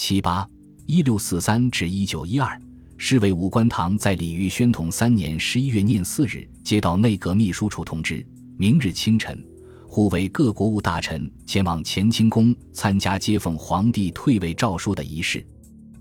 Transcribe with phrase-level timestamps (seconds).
[0.00, 0.48] 七八
[0.86, 2.56] 一六四三至一九一二，
[2.96, 8.24] 侍卫武官唐在李煜宣统三年十一月廿四日接到内阁秘书处通知，
[8.56, 9.44] 明日清晨，
[9.88, 15.44] 互为各国务大臣前往乾清宫参加接奉皇帝退位诏书的仪式。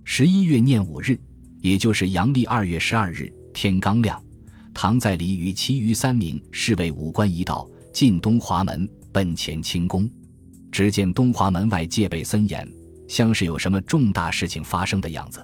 [0.04, 1.20] 十一月廿五日，
[1.61, 4.23] 也就是阳历二月十二日，天刚亮，
[4.75, 10.07] 唐在礼与其余三名侍卫武官一道进东华门，奔乾清宫。
[10.71, 12.71] 只见东华门外戒备森严，
[13.08, 15.44] 像是有什么重大事情发生的样子。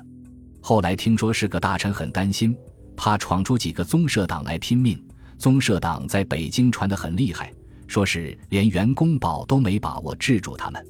[0.62, 2.56] 后来听说是个大臣很担心，
[2.96, 5.02] 怕闯出几个宗社党来拼命。
[5.38, 7.54] 宗社党在北京传得很厉害，
[7.88, 10.86] 说是连袁公宝都没把握制住他们。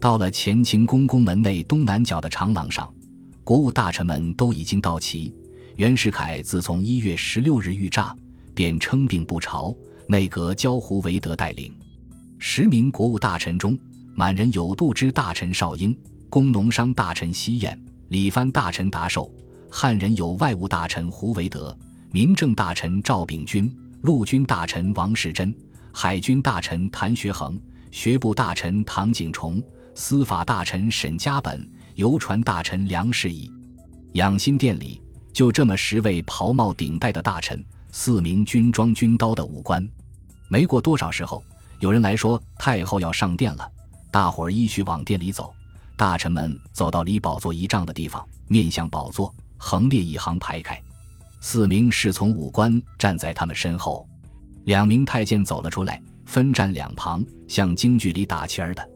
[0.00, 2.92] 到了乾清宫宫门内东南角的长廊上。
[3.42, 5.32] 国务大臣们都已经到齐。
[5.76, 8.12] 袁世凯自从一月十六日遇诈，
[8.54, 9.72] 便称病不朝。
[10.08, 11.72] 内阁交胡惟德带领
[12.38, 13.78] 十名国务大臣中，
[14.18, 15.94] 满人有度支大臣邵英，
[16.30, 19.30] 工农商大臣西彦，礼藩大臣达寿，
[19.70, 21.76] 汉人有外务大臣胡惟德，
[22.12, 25.54] 民政大臣赵秉钧，陆军大臣王士珍，
[25.92, 29.62] 海军大臣谭学恒，学部大臣唐景崇，
[29.94, 31.68] 司法大臣沈家本。
[31.96, 33.50] 游船大臣梁士仪，
[34.12, 35.00] 养心殿里
[35.32, 39.86] 就这么十位袍帽顶戴的大臣，四名军装军刀的武官。
[40.48, 41.42] 没过多少时候，
[41.80, 43.66] 有人来说太后要上殿了，
[44.10, 45.52] 大伙儿依序往殿里走。
[45.96, 50.80] 大臣们走到离宝座一丈的地方，面向宝座，横列一行排开。
[51.40, 54.06] 四名侍从武官站在他们身后，
[54.64, 58.86] 两名太监走了出来，分站两旁，像京剧里打旗儿的。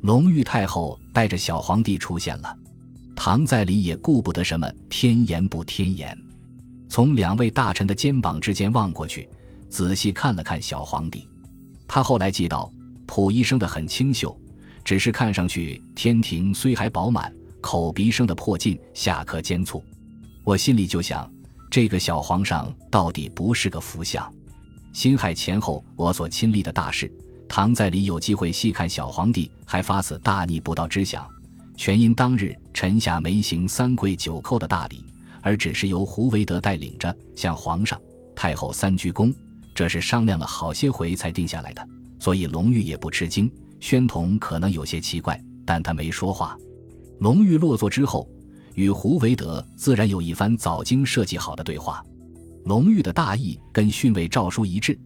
[0.00, 2.56] 隆裕太后带着小皇帝出现了，
[3.14, 6.16] 唐在里也顾不得什么天颜不天颜，
[6.88, 9.28] 从两位大臣的肩膀之间望过去，
[9.68, 11.28] 仔细看了看小皇帝。
[11.86, 12.72] 他后来记到，
[13.06, 14.34] 溥仪生得很清秀，
[14.84, 19.82] 只是看上去天庭虽还饱满，口鼻生的破劲，下颌尖促。
[20.44, 21.30] 我心里就想，
[21.70, 24.32] 这个小皇上到底不是个福相。
[24.92, 27.10] 辛亥前后，我所亲历的大事。
[27.48, 31.28] 唐在里有机会细看小皇帝，还发此大逆不道之想，
[31.76, 35.04] 全因当日臣下没行三跪九叩的大礼，
[35.42, 38.00] 而只是由胡惟德带领着向皇上、
[38.36, 39.34] 太后三鞠躬，
[39.74, 41.86] 这是商量了好些回才定下来的。
[42.20, 46.56] 所以龙玉也不吃惊，宣统可能有些奇怪，但他没说话。
[47.18, 48.28] 隆裕落座之后，
[48.74, 52.04] 与胡惟德自然有一番早经设计好的对话。
[52.64, 54.98] 隆裕的大意跟训位诏书一致。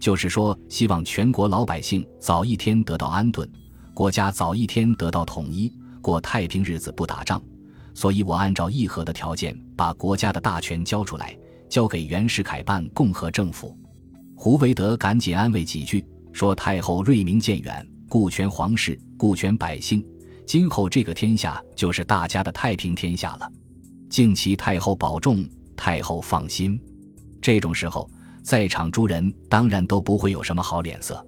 [0.00, 3.48] 就是说，希望全国老百姓早一天得到安顿，
[3.94, 7.40] 国家早一天得到统一，过太平日子，不打仗。
[7.94, 11.36] 所以我按照议和的条件，把国家的大权交出来，
[11.68, 13.78] 交给袁世凯办共和政府。
[14.34, 20.06] 胡惟德赶紧安慰几句，说：“太后睿明渐远，顾全皇室，顾全百姓，
[20.46, 23.50] 今后这个天下就是大家的太平天下了。
[24.10, 26.78] 敬祈太后保重，太后放心。”
[27.40, 28.06] 这种时候。
[28.42, 31.24] 在场诸人当然都不会有什么好脸色。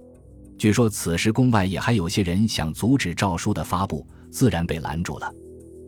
[0.59, 5.33] 据说此时宫外也还有些人想阻止诏书的发布，自然被拦住了。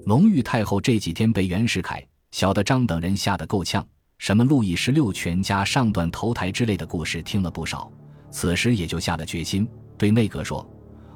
[0.05, 3.85] 隆裕太后这几天被袁世凯、小的张等人吓得够呛，
[4.19, 7.91] 什么路易十六全家上断头台之类的故事听了不少。
[8.31, 10.65] 此时也就下了决心，对内阁说：“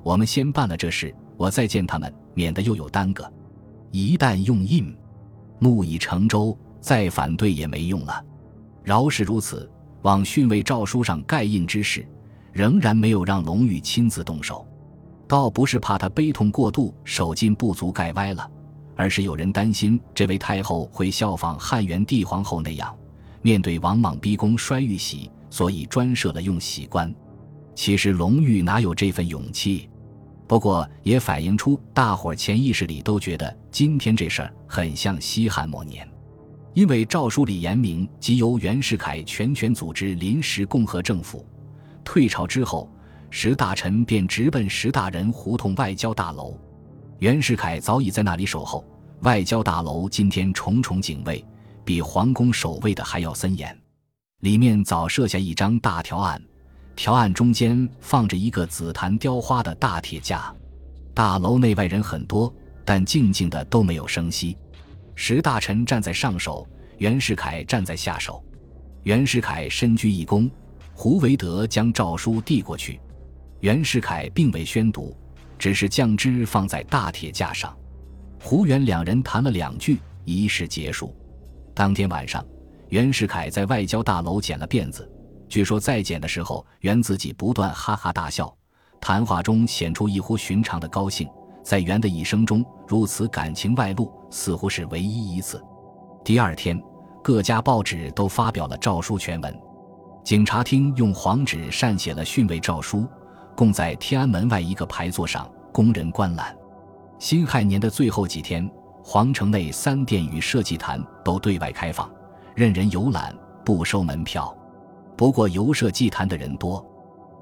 [0.03, 3.31] 我们先办了这事，我再见他们，免得又有耽搁。
[3.91, 4.95] 一旦用印，
[5.59, 8.25] 木已成舟，再反对也没用了。
[8.83, 9.69] 饶是如此。”
[10.03, 12.03] 往训位诏书上盖印之事，
[12.51, 14.65] 仍然没有让龙玉亲自动手，
[15.27, 18.49] 倒不是怕他悲痛过度，手劲不足盖歪了，
[18.95, 22.91] 而是有人担心这位太后会效仿汉元帝皇后那样，
[23.43, 27.13] 面对王莽逼宫摔玉玺，所以专设了用玺官。
[27.75, 29.87] 其实龙玉哪有这份勇气？
[30.51, 36.05] 不过也反映出大伙儿潜意识里都觉得今天这事儿很像西汉末年。
[36.73, 41.47] 因为诏书里言明，即由袁世凯全权组织临时共和政府。
[42.03, 42.91] 退朝之后，
[43.29, 46.59] 石大臣便直奔石大人胡同外交大楼。
[47.19, 48.85] 袁世凯早已在那里守候。
[49.21, 51.41] 外交大楼今天重重警卫，
[51.85, 53.73] 比皇宫守卫的还要森严。
[54.41, 56.43] 里面早设下一张大条案，
[56.95, 60.53] 条案中间放着一个紫檀雕花的大铁架。
[61.13, 62.53] 大楼内外人很多，
[62.85, 64.57] 但静静的都没有声息。
[65.15, 66.67] 石大臣站在上首，
[66.97, 68.43] 袁世凯站在下首。
[69.03, 70.49] 袁世凯深鞠一躬，
[70.93, 72.99] 胡惟德将诏书递过去。
[73.59, 75.15] 袁世凯并未宣读，
[75.57, 77.75] 只是将之放在大铁架上。
[78.39, 81.15] 胡袁两人谈了两句，仪式结束。
[81.73, 82.45] 当天晚上，
[82.89, 85.07] 袁世凯在外交大楼剪了辫子。
[85.51, 88.55] 据说在剪的时候，袁自己不断哈哈大笑，
[89.01, 91.29] 谈话中显出异乎寻常的高兴。
[91.61, 95.61] 在袁的一生中，如此感情外露，似乎是唯一一次。
[96.23, 96.81] 第二天，
[97.21, 99.61] 各家报纸都发表了诏书全文。
[100.23, 103.05] 警察厅用黄纸擅写了训慰诏书，
[103.53, 106.55] 供在天安门外一个牌座上供人观览。
[107.19, 108.71] 辛亥年的最后几天，
[109.03, 112.09] 皇城内三殿与社稷坛都对外开放，
[112.55, 114.55] 任人游览，不收门票。
[115.21, 116.83] 不过游社祭坛的人多，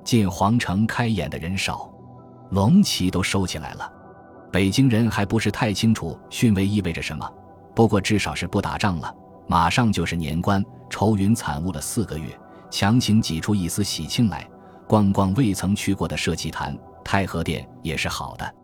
[0.04, 1.90] 进皇城开眼的人少，
[2.50, 3.90] 龙旗都收起来了。
[4.52, 7.26] 北京人还不是太清楚训位意味着什么，
[7.74, 9.16] 不过至少是不打仗了，
[9.48, 12.38] 马上就是年关，愁云惨雾了四个月，
[12.70, 14.46] 强行挤出一丝喜庆来，
[14.86, 18.56] 逛逛未曾去过的社稷坛、太和殿也是好的。